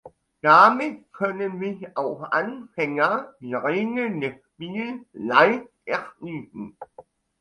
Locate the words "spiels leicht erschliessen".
4.55-6.75